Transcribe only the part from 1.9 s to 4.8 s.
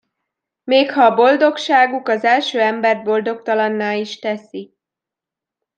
az első embert boldogtalanná is teszi.